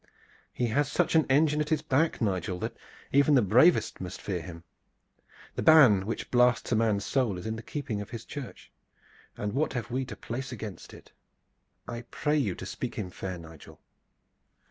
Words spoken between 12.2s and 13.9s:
you to speak him fair, Nigel."